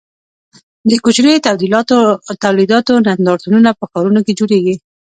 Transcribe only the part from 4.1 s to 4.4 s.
کې